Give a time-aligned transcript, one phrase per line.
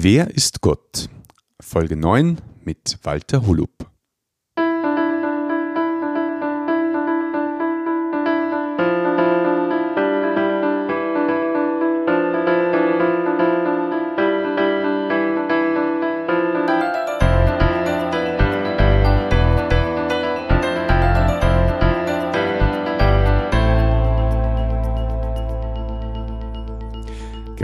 [0.00, 1.08] Wer ist Gott?
[1.58, 3.90] Folge 9 mit Walter Holub.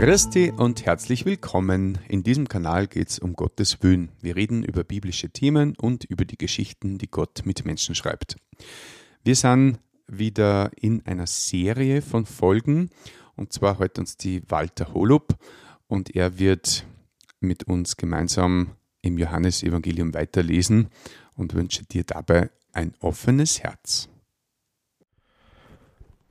[0.05, 1.97] Christi und herzlich willkommen.
[2.07, 4.11] In diesem Kanal geht es um Gottes Willen.
[4.21, 8.35] Wir reden über biblische Themen und über die Geschichten, die Gott mit Menschen schreibt.
[9.23, 12.91] Wir sind wieder in einer Serie von Folgen
[13.35, 15.39] und zwar heute uns die Walter Holub
[15.87, 16.85] und er wird
[17.39, 20.89] mit uns gemeinsam im Johannesevangelium weiterlesen
[21.33, 24.07] und wünsche dir dabei ein offenes Herz.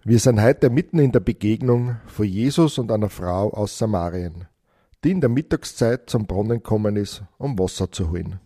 [0.07, 4.45] Wir sind heute mitten in der Begegnung von Jesus und einer Frau aus Samarien,
[5.03, 8.39] die in der Mittagszeit zum Brunnen gekommen ist, um Wasser zu holen.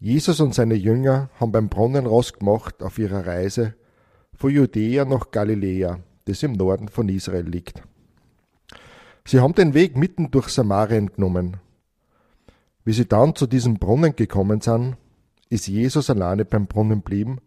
[0.00, 3.74] Jesus und seine Jünger haben beim Brunnen rausgemacht auf ihrer Reise
[4.32, 7.82] von Judäa nach Galiläa, das im Norden von Israel liegt.
[9.26, 11.58] Sie haben den Weg mitten durch Samarien genommen.
[12.82, 14.96] Wie sie dann zu diesem Brunnen gekommen sind,
[15.50, 17.42] ist Jesus alleine beim Brunnen blieben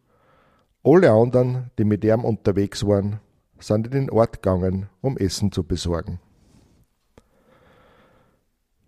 [0.87, 3.19] alle anderen, die mit ihm unterwegs waren,
[3.59, 6.19] sind in den Ort gegangen, um Essen zu besorgen.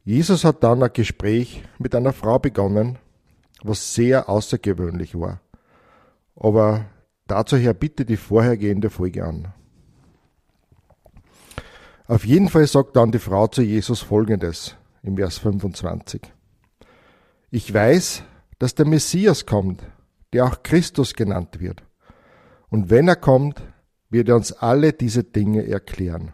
[0.06, 2.98] Jesus hat dann ein Gespräch mit einer Frau begonnen,
[3.62, 5.42] was sehr außergewöhnlich war.
[6.36, 6.86] Aber
[7.28, 9.54] dazu her bitte die vorhergehende Folge an.
[12.08, 16.22] Auf jeden Fall sagt dann die Frau zu Jesus folgendes im Vers 25.
[17.52, 18.24] Ich weiß,
[18.58, 19.84] dass der Messias kommt,
[20.34, 21.84] der auch Christus genannt wird.
[22.70, 23.62] Und wenn er kommt,
[24.10, 26.34] wird er uns alle diese Dinge erklären.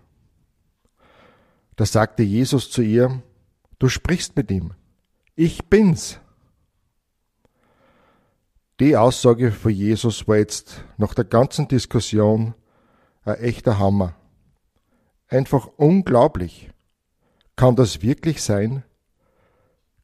[1.76, 3.22] Da sagte Jesus zu ihr,
[3.80, 4.74] du sprichst mit ihm.
[5.36, 6.20] Ich bin's.
[8.80, 12.54] Die Aussage von Jesus war jetzt nach der ganzen Diskussion
[13.24, 14.16] ein echter Hammer.
[15.28, 16.70] Einfach unglaublich.
[17.56, 18.84] Kann das wirklich sein?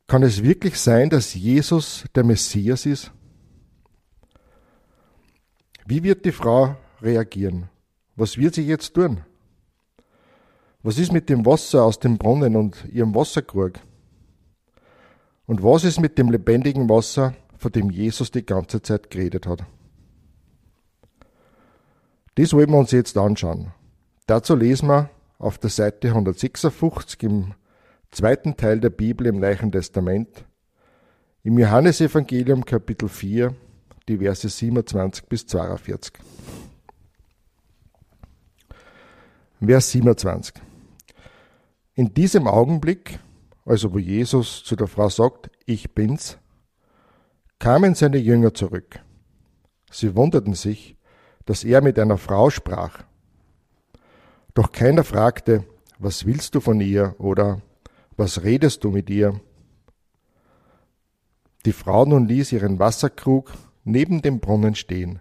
[0.08, 3.12] Kann es wirklich sein, dass Jesus der Messias ist?
[5.86, 7.70] Wie wird die Frau reagieren?
[8.16, 9.22] Was wird sie jetzt tun?
[10.84, 13.74] Was ist mit dem Wasser aus dem Brunnen und ihrem Wasserkrug?
[15.46, 19.66] Und was ist mit dem lebendigen Wasser, von dem Jesus die ganze Zeit geredet hat?
[22.36, 23.74] Das wollen wir uns jetzt anschauen.
[24.26, 27.54] Dazu lesen wir auf der Seite 156 im
[28.12, 30.46] zweiten Teil der Bibel im Neuen Testament,
[31.44, 33.54] im Johannesevangelium Kapitel 4,
[34.08, 36.14] die Verse 27 bis 42.
[39.64, 40.56] Vers 27.
[41.94, 43.20] In diesem Augenblick,
[43.66, 46.38] also wo Jesus zu der Frau sagt, ich bin's,
[47.60, 49.00] kamen seine Jünger zurück.
[49.92, 50.98] Sie wunderten sich,
[51.46, 53.04] dass er mit einer Frau sprach.
[54.54, 55.66] Doch keiner fragte,
[56.00, 57.62] was willst du von ihr oder
[58.18, 59.40] was redest du mit ihr?
[61.66, 63.52] Die Frau nun ließ ihren Wasserkrug
[63.84, 65.20] neben dem Brunnen stehen,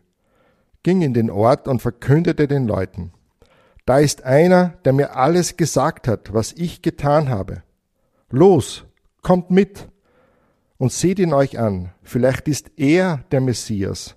[0.83, 3.13] ging in den Ort und verkündete den Leuten,
[3.87, 7.63] da ist einer, der mir alles gesagt hat, was ich getan habe.
[8.29, 8.85] Los,
[9.23, 9.89] kommt mit
[10.79, 14.15] und seht ihn euch an, vielleicht ist er der Messias.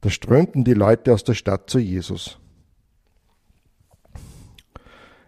[0.00, 2.38] Da strömten die Leute aus der Stadt zu Jesus.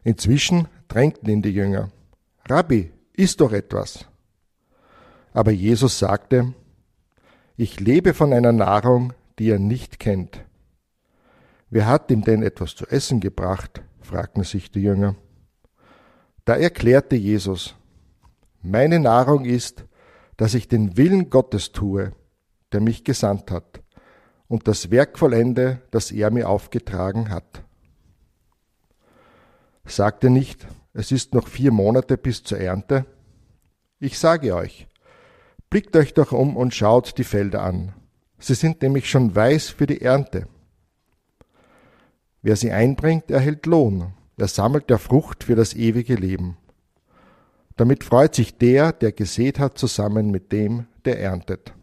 [0.05, 1.91] Inzwischen drängten ihn die Jünger.
[2.47, 4.05] Rabbi, iss doch etwas.
[5.33, 6.53] Aber Jesus sagte,
[7.56, 10.44] ich lebe von einer Nahrung, die er nicht kennt.
[11.71, 13.83] Wer hat ihm denn etwas zu essen gebracht?
[14.00, 15.17] fragten sich die Jünger.
[16.44, 17.75] Da erklärte Jesus,
[18.62, 19.84] meine Nahrung ist,
[20.37, 22.12] dass ich den Willen Gottes tue,
[22.72, 23.83] der mich gesandt hat,
[24.49, 27.65] und das Werk vollende, das er mir aufgetragen hat.
[29.84, 33.06] Sagt er nicht, es ist noch vier Monate bis zur Ernte?
[33.99, 34.87] Ich sage euch,
[35.70, 37.92] Blickt euch doch um und schaut die Felder an.
[38.38, 40.46] Sie sind nämlich schon weiß für die Ernte.
[42.42, 44.14] Wer sie einbringt, erhält Lohn.
[44.36, 46.56] Er sammelt der Frucht für das ewige Leben.
[47.76, 51.74] Damit freut sich der, der gesät hat, zusammen mit dem, der erntet.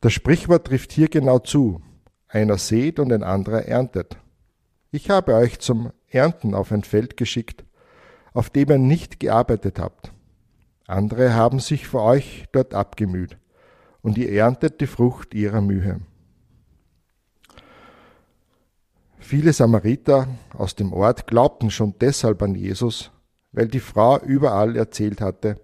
[0.00, 1.82] Das Sprichwort trifft hier genau zu.
[2.28, 4.16] Einer sät und ein anderer erntet.
[4.90, 7.64] Ich habe euch zum Ernten auf ein Feld geschickt,
[8.32, 10.12] auf dem ihr nicht gearbeitet habt.
[10.88, 13.36] Andere haben sich vor euch dort abgemüht,
[14.00, 16.00] und ihr erntet die Frucht ihrer Mühe.
[19.18, 23.10] Viele Samariter aus dem Ort glaubten schon deshalb an Jesus,
[23.52, 25.60] weil die Frau überall erzählt hatte,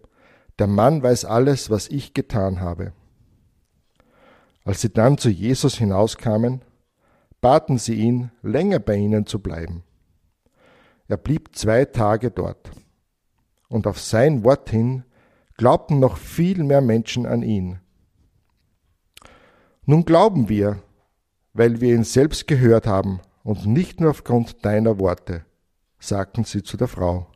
[0.59, 2.93] der Mann weiß alles, was ich getan habe.
[4.63, 6.61] Als sie dann zu Jesus hinauskamen,
[7.41, 9.85] baten sie ihn, länger bei ihnen zu bleiben.
[11.09, 12.71] Er blieb zwei Tage dort.
[13.69, 15.05] Und auf sein Wort hin
[15.57, 17.81] glaubten noch viel mehr Menschen an ihn.
[19.87, 20.83] Nun glauben wir,
[21.53, 25.45] weil wir ihn selbst gehört haben und nicht nur aufgrund deiner Worte,
[25.99, 27.27] sagten sie zu der Frau.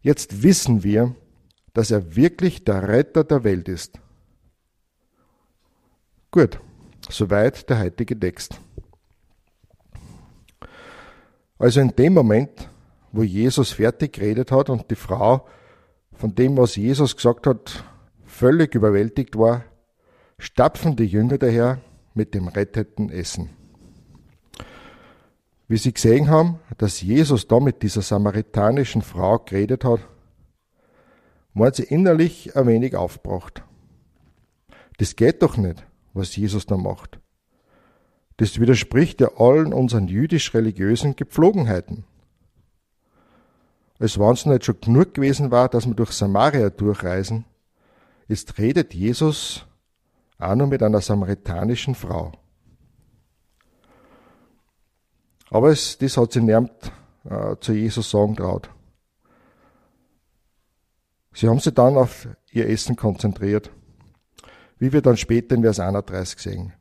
[0.00, 1.14] Jetzt wissen wir,
[1.72, 3.98] dass er wirklich der Retter der Welt ist.
[6.30, 6.60] Gut,
[7.08, 8.60] soweit der heutige Text.
[11.58, 12.68] Also in dem Moment,
[13.12, 15.46] wo Jesus fertig geredet hat und die Frau
[16.16, 17.84] von dem, was Jesus gesagt hat,
[18.24, 19.64] völlig überwältigt war,
[20.38, 21.80] stapfen die Jünger daher
[22.14, 23.50] mit dem retteten Essen.
[25.68, 30.00] Wie sie gesehen haben, dass Jesus da mit dieser samaritanischen Frau geredet hat,
[31.54, 33.64] waren sie innerlich ein wenig aufgebracht.
[34.98, 35.84] Das geht doch nicht,
[36.14, 37.18] was Jesus da macht.
[38.36, 42.04] Das widerspricht ja allen unseren jüdisch-religiösen Gepflogenheiten.
[43.98, 47.44] Als wenn es nicht schon genug gewesen war, dass wir durch Samaria durchreisen,
[48.28, 49.66] jetzt redet Jesus
[50.38, 52.32] auch noch mit einer samaritanischen Frau.
[55.50, 56.70] Aber es, das hat sie niemand
[57.24, 58.68] äh, zu Jesus sagen traut.
[61.32, 63.70] Sie haben sich dann auf ihr Essen konzentriert,
[64.78, 66.72] wie wir dann später in Vers 31 sehen.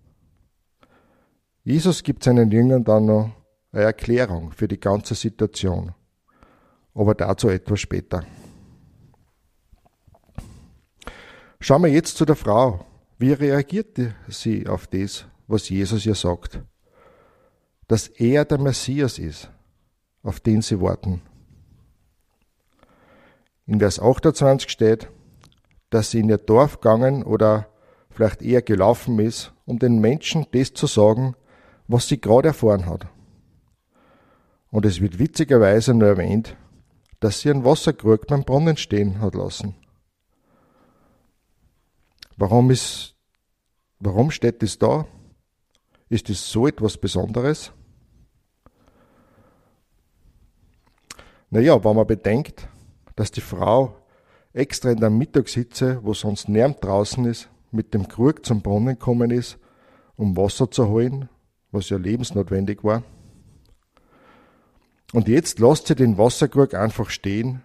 [1.63, 3.31] Jesus gibt seinen Jüngern dann noch
[3.71, 5.93] eine Erklärung für die ganze Situation,
[6.95, 8.23] aber dazu etwas später.
[11.59, 12.85] Schauen wir jetzt zu der Frau.
[13.17, 16.61] Wie reagierte sie auf das, was Jesus ihr sagt?
[17.87, 19.49] Dass er der Messias ist,
[20.23, 21.21] auf den sie warten.
[23.67, 25.09] In Vers 28 steht,
[25.89, 27.67] dass sie in ihr Dorf gegangen oder
[28.09, 31.35] vielleicht eher gelaufen ist, um den Menschen das zu sagen,
[31.87, 33.07] was sie gerade erfahren hat.
[34.71, 36.57] Und es wird witzigerweise nur erwähnt,
[37.25, 39.73] dass sie einen Wasserkrug beim Brunnen stehen hat lassen.
[42.37, 43.15] Warum ist,
[43.99, 45.07] warum steht das da?
[46.07, 47.71] Ist es so etwas Besonderes?
[51.49, 52.67] Naja, wenn man bedenkt,
[53.15, 53.95] dass die Frau
[54.53, 59.31] extra in der Mittagshitze, wo sonst niemand draußen ist, mit dem Krug zum Brunnen gekommen
[59.31, 59.57] ist,
[60.15, 61.27] um Wasser zu holen,
[61.71, 63.01] was ja lebensnotwendig war.
[65.15, 67.61] Und jetzt lässt sie den Wasserkrug einfach stehen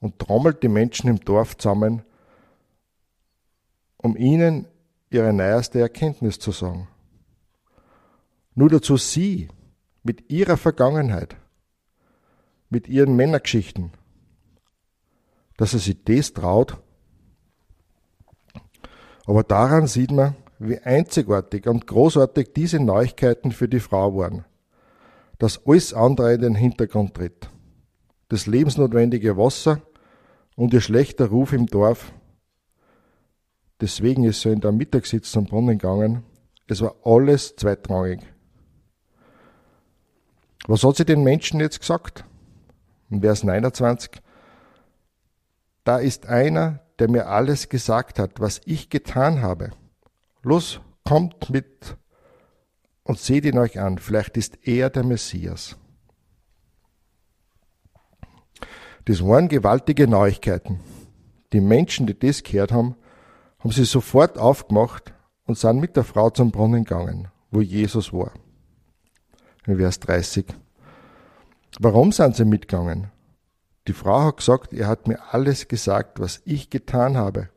[0.00, 2.00] und trommelt die Menschen im Dorf zusammen,
[3.98, 4.66] um ihnen
[5.10, 6.88] ihre neueste Erkenntnis zu sagen.
[8.54, 9.48] Nur dazu sie
[10.02, 11.36] mit ihrer Vergangenheit,
[12.70, 13.92] mit ihren Männergeschichten,
[15.58, 16.78] dass er sich das traut.
[19.26, 24.46] Aber daran sieht man, wie einzigartig und großartig diese Neuigkeiten für die Frau waren.
[25.38, 27.48] Dass alles andere in den Hintergrund tritt.
[28.28, 29.80] Das lebensnotwendige Wasser
[30.56, 32.12] und ihr schlechter Ruf im Dorf
[33.80, 36.24] Deswegen ist er in der Mittagssitz zum Brunnen gegangen.
[36.66, 38.20] Es war alles zweitrangig.
[40.66, 42.24] Was hat sie den Menschen jetzt gesagt?
[43.08, 44.10] In Vers 29.
[45.84, 49.70] Da ist einer, der mir alles gesagt hat, was ich getan habe.
[50.42, 51.96] Los, kommt mit
[53.08, 53.98] und seht ihn euch an.
[53.98, 55.76] Vielleicht ist er der Messias.
[59.06, 60.80] Das waren gewaltige Neuigkeiten.
[61.54, 62.96] Die Menschen, die das gehört haben,
[63.60, 65.14] haben sie sofort aufgemacht
[65.46, 68.32] und sind mit der Frau zum Brunnen gegangen, wo Jesus war.
[69.66, 70.44] In Vers 30.
[71.80, 73.10] Warum sind sie mitgegangen?
[73.86, 77.48] Die Frau hat gesagt, er hat mir alles gesagt, was ich getan habe.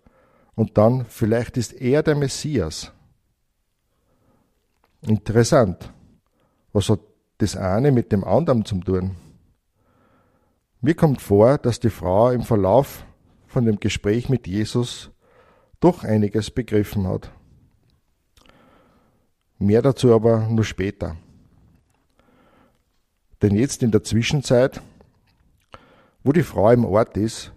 [0.55, 2.93] Und dann, vielleicht ist er der Messias.
[5.01, 5.91] Interessant.
[6.73, 6.99] Was hat
[7.39, 9.15] das eine mit dem anderen zu tun?
[10.79, 13.05] Mir kommt vor, dass die Frau im Verlauf
[13.47, 15.11] von dem Gespräch mit Jesus
[15.79, 17.31] doch einiges begriffen hat.
[19.57, 21.17] Mehr dazu aber nur später.
[23.41, 24.81] Denn jetzt in der Zwischenzeit,
[26.23, 27.51] wo die Frau im Ort ist,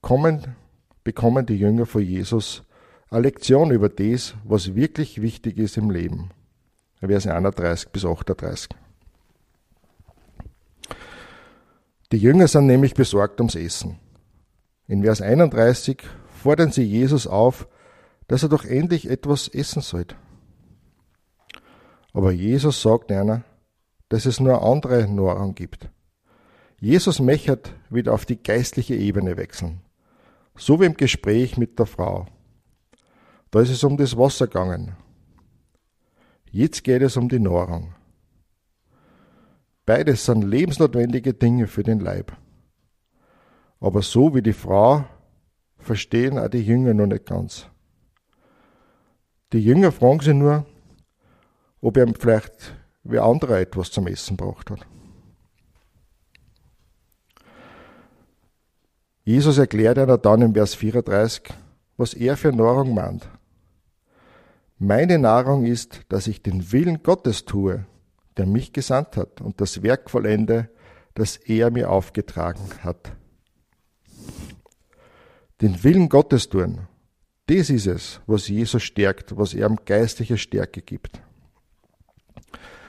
[0.00, 0.56] kommen,
[1.02, 2.62] bekommen die Jünger von Jesus
[3.10, 6.30] eine Lektion über das, was wirklich wichtig ist im Leben.
[7.00, 8.70] Verse 31 bis 38.
[12.12, 13.98] Die Jünger sind nämlich besorgt ums Essen.
[14.86, 17.66] In Vers 31 fordern sie Jesus auf,
[18.28, 20.14] dass er doch endlich etwas essen sollte.
[22.12, 23.42] Aber Jesus sagt einer,
[24.08, 25.90] dass es nur andere Nahrung gibt.
[26.78, 29.82] Jesus mechert wieder auf die geistliche Ebene wechseln.
[30.56, 32.26] So wie im Gespräch mit der Frau.
[33.50, 34.96] Da ist es um das Wasser gegangen.
[36.56, 37.92] Jetzt geht es um die Nahrung.
[39.84, 42.34] Beides sind lebensnotwendige Dinge für den Leib.
[43.78, 45.04] Aber so wie die Frau
[45.76, 47.66] verstehen auch die Jünger noch nicht ganz.
[49.52, 50.64] Die Jünger fragen sich nur,
[51.82, 54.86] ob er vielleicht wie anderer etwas zum Essen braucht hat.
[59.24, 61.52] Jesus erklärt einer dann im Vers 34,
[61.98, 63.28] was er für Nahrung meint.
[64.78, 67.86] Meine Nahrung ist, dass ich den Willen Gottes tue,
[68.36, 70.68] der mich gesandt hat, und das Werk vollende,
[71.14, 73.12] das er mir aufgetragen hat.
[75.62, 76.88] Den Willen Gottes tun,
[77.46, 81.22] das ist es, was Jesus stärkt, was er ihm geistliche Stärke gibt.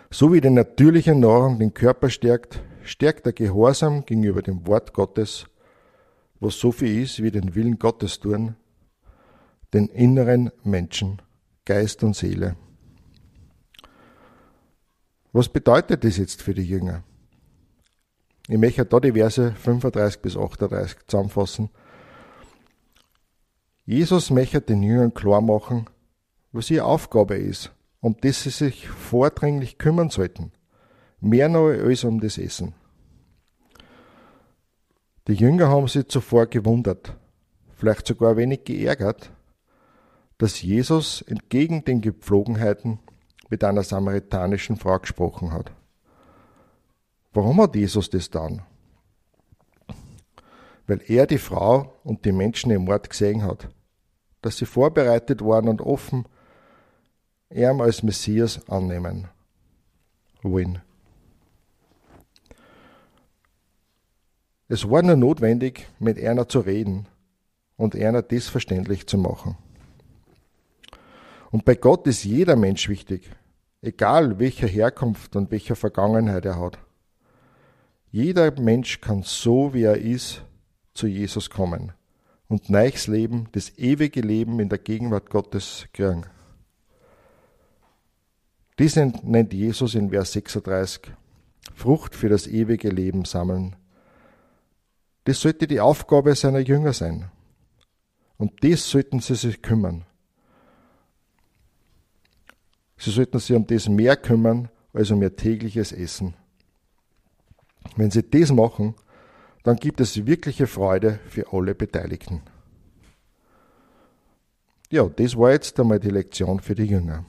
[0.10, 5.46] So wie die natürliche Nahrung den Körper stärkt, stärkt der Gehorsam gegenüber dem Wort Gottes,
[6.41, 8.58] was so viel ist wie den Willen Gottes tun,
[9.74, 11.22] den inneren Menschen,
[11.67, 12.55] Geist und Seele.
[15.33, 17.03] Was bedeutet das jetzt für die Jünger?
[18.47, 21.69] Ich möchte da die Verse 35 bis 38 zusammenfassen.
[23.86, 25.86] Jesus möchte den Jüngern klar machen,
[26.51, 30.51] was ihre Aufgabe ist um das sie sich vordringlich kümmern sollten.
[31.19, 32.74] Mehr noch als um das Essen.
[35.27, 37.17] Die Jünger haben sich zuvor gewundert,
[37.75, 39.31] vielleicht sogar wenig geärgert,
[40.38, 43.00] dass Jesus entgegen den Gepflogenheiten
[43.50, 45.72] mit einer samaritanischen Frau gesprochen hat.
[47.34, 48.62] Warum hat Jesus das dann?
[50.86, 53.70] Weil er die Frau und die Menschen im Ort gesehen hat,
[54.41, 56.25] dass sie vorbereitet waren und offen
[57.50, 59.27] er als Messias annehmen
[60.41, 60.82] wollen.
[64.70, 67.08] Es war nur notwendig, mit einer zu reden
[67.77, 69.58] und einer das verständlich zu machen.
[71.51, 73.29] Und bei Gott ist jeder Mensch wichtig,
[73.81, 76.79] egal welcher Herkunft und welcher Vergangenheit er hat.
[78.11, 80.43] Jeder Mensch kann so, wie er ist,
[80.93, 81.93] zu Jesus kommen
[82.47, 86.25] und neues Leben, das ewige Leben in der Gegenwart Gottes kriegen.
[88.79, 91.11] Diesen nennt Jesus in Vers 36
[91.73, 93.75] Frucht für das ewige Leben sammeln.
[95.25, 97.29] Das sollte die Aufgabe seiner Jünger sein.
[98.37, 100.05] Und das sollten sie sich kümmern.
[102.97, 106.33] Sie sollten sich um das mehr kümmern als um ihr tägliches Essen.
[107.95, 108.95] Wenn sie das machen,
[109.63, 112.41] dann gibt es wirkliche Freude für alle Beteiligten.
[114.89, 117.25] Ja, das war jetzt einmal die Lektion für die Jünger.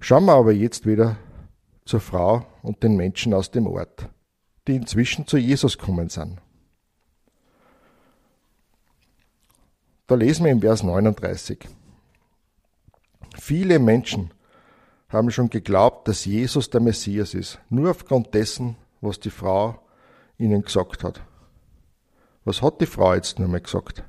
[0.00, 1.16] Schauen wir aber jetzt wieder
[1.84, 4.08] zur Frau und den Menschen aus dem Ort,
[4.66, 6.40] die inzwischen zu Jesus kommen sind.
[10.08, 11.68] Da lesen wir im Vers 39.
[13.44, 14.30] Viele Menschen
[15.08, 19.80] haben schon geglaubt, dass Jesus der Messias ist, nur aufgrund dessen, was die Frau
[20.38, 21.20] ihnen gesagt hat.
[22.44, 24.04] Was hat die Frau jetzt nur mal gesagt?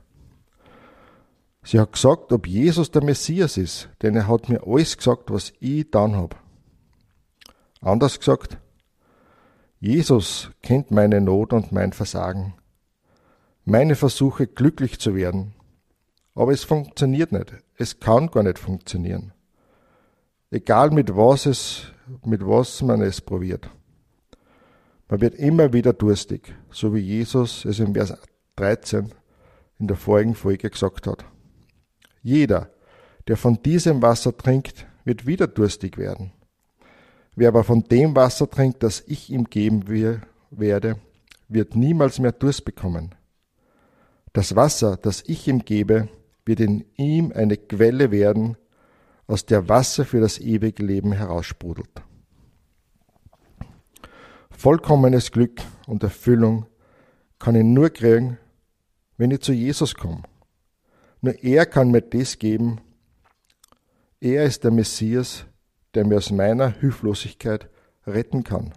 [1.63, 5.51] Sie hat gesagt, ob Jesus der Messias ist, denn er hat mir alles gesagt, was
[5.59, 6.35] ich dann habe.
[7.81, 8.59] Anders gesagt,
[9.79, 12.53] Jesus kennt meine Not und mein Versagen,
[13.65, 15.55] meine Versuche glücklich zu werden.
[16.35, 17.62] Aber es funktioniert nicht.
[17.77, 19.33] Es kann gar nicht funktionieren.
[20.51, 21.83] Egal mit was es,
[22.23, 23.69] mit was man es probiert.
[25.09, 28.13] Man wird immer wieder durstig, so wie Jesus es im Vers
[28.55, 29.11] 13
[29.79, 31.25] in der vorigen Folge gesagt hat.
[32.21, 32.69] Jeder,
[33.27, 36.31] der von diesem Wasser trinkt, wird wieder durstig werden.
[37.35, 39.87] Wer aber von dem Wasser trinkt, das ich ihm geben
[40.51, 40.97] werde,
[41.49, 43.15] wird niemals mehr Durst bekommen.
[44.33, 46.09] Das Wasser, das ich ihm gebe,
[46.45, 48.57] wird in ihm eine Quelle werden,
[49.27, 52.03] aus der Wasser für das ewige Leben heraussprudelt.
[54.51, 56.67] Vollkommenes Glück und Erfüllung
[57.39, 58.37] kann ich nur kriegen,
[59.17, 60.23] wenn ich zu Jesus komme.
[61.21, 62.81] Nur er kann mir das geben.
[64.19, 65.45] Er ist der Messias,
[65.93, 67.69] der mir aus meiner Hilflosigkeit
[68.05, 68.73] retten kann.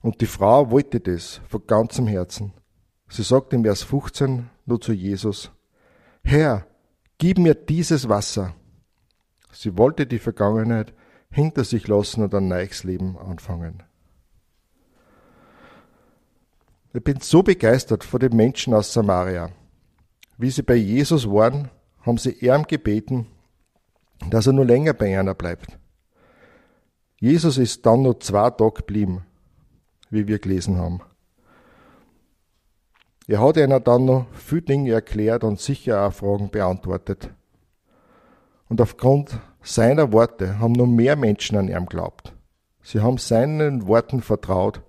[0.00, 2.52] Und die Frau wollte das von ganzem Herzen.
[3.12, 5.50] Sie sagt im Vers 15 nur zu Jesus,
[6.24, 6.66] Herr,
[7.18, 8.54] gib mir dieses Wasser.
[9.52, 10.94] Sie wollte die Vergangenheit
[11.30, 13.82] hinter sich lassen und ein neues Leben anfangen.
[16.94, 19.50] Ich bin so begeistert von den Menschen aus Samaria.
[20.38, 21.68] Wie sie bei Jesus waren,
[22.00, 23.26] haben sie ihm gebeten,
[24.30, 25.78] dass er nur länger bei einer bleibt.
[27.20, 29.26] Jesus ist dann nur zwei Tage geblieben,
[30.08, 31.02] wie wir gelesen haben.
[33.28, 37.30] Er hat ihnen dann noch viele Dinge erklärt und sicher auch Fragen beantwortet.
[38.68, 42.34] Und aufgrund seiner Worte haben noch mehr Menschen an ihm geglaubt.
[42.82, 44.82] Sie haben seinen Worten vertraut.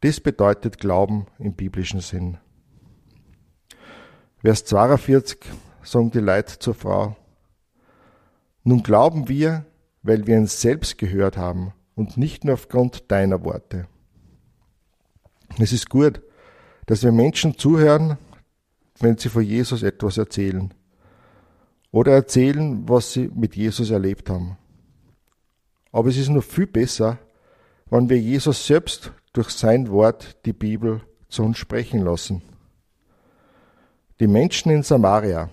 [0.00, 2.38] Das bedeutet Glauben im biblischen Sinn.
[4.40, 5.38] Vers 42
[5.82, 7.16] sagen die Leute zur Frau,
[8.62, 9.64] nun glauben wir,
[10.02, 13.88] weil wir ihn selbst gehört haben und nicht nur aufgrund deiner Worte.
[15.58, 16.22] Es ist gut,
[16.88, 18.16] dass wir Menschen zuhören,
[18.98, 20.72] wenn sie von Jesus etwas erzählen
[21.90, 24.56] oder erzählen, was sie mit Jesus erlebt haben.
[25.92, 27.18] Aber es ist noch viel besser,
[27.90, 32.40] wenn wir Jesus selbst durch sein Wort, die Bibel, zu uns sprechen lassen.
[34.18, 35.50] Die Menschen in Samaria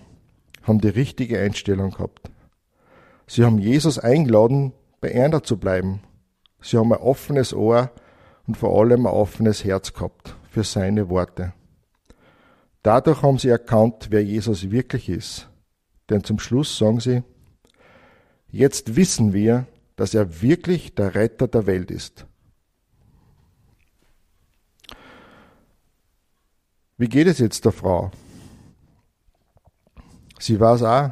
[0.62, 2.30] haben die richtige Einstellung gehabt.
[3.26, 6.00] Sie haben Jesus eingeladen, bei Erna zu bleiben.
[6.62, 7.90] Sie haben ein offenes Ohr
[8.46, 11.52] und vor allem ein offenes Herz gehabt für seine Worte.
[12.82, 15.50] Dadurch haben sie erkannt, wer Jesus wirklich ist.
[16.08, 17.22] Denn zum Schluss sagen sie,
[18.48, 22.24] jetzt wissen wir, dass er wirklich der Retter der Welt ist.
[26.96, 28.10] Wie geht es jetzt der Frau?
[30.38, 31.10] Sie weiß auch,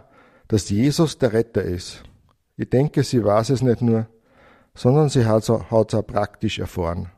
[0.48, 2.02] dass Jesus der Retter ist.
[2.56, 4.06] Ich denke, sie weiß es nicht nur,
[4.74, 7.10] sondern sie hat es auch praktisch erfahren.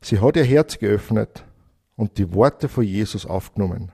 [0.00, 1.44] Sie hat ihr Herz geöffnet
[1.96, 3.92] und die Worte von Jesus aufgenommen.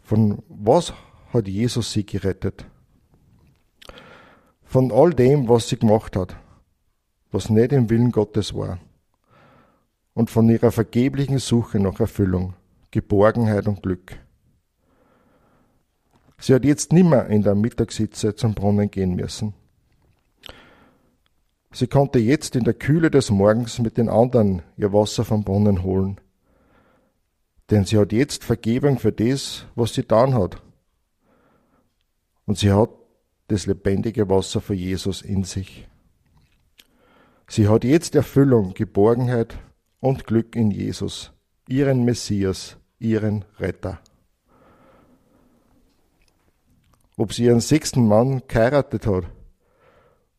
[0.00, 0.92] Von was
[1.32, 2.64] hat Jesus sie gerettet?
[4.64, 6.36] Von all dem, was sie gemacht hat,
[7.30, 8.78] was nicht im Willen Gottes war.
[10.14, 12.54] Und von ihrer vergeblichen Suche nach Erfüllung,
[12.90, 14.18] Geborgenheit und Glück.
[16.38, 19.54] Sie hat jetzt nimmer in der Mittagssitze zum Brunnen gehen müssen.
[21.70, 25.82] Sie konnte jetzt in der Kühle des Morgens mit den anderen ihr Wasser vom Brunnen
[25.82, 26.20] holen.
[27.70, 30.62] Denn sie hat jetzt Vergebung für das, was sie getan hat.
[32.46, 32.90] Und sie hat
[33.48, 35.86] das lebendige Wasser für Jesus in sich.
[37.46, 39.58] Sie hat jetzt Erfüllung, Geborgenheit
[40.00, 41.32] und Glück in Jesus,
[41.66, 44.00] ihren Messias, ihren Retter.
[47.18, 49.24] ob sie ihren sechsten Mann geheiratet hat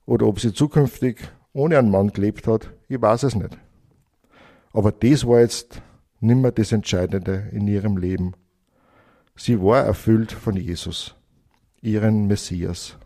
[0.09, 1.19] oder ob sie zukünftig
[1.53, 3.57] ohne einen Mann gelebt hat, ich weiß es nicht.
[4.73, 5.83] Aber das war jetzt
[6.19, 8.33] nimmer das Entscheidende in ihrem Leben.
[9.35, 11.15] Sie war erfüllt von Jesus,
[11.81, 12.97] ihren Messias.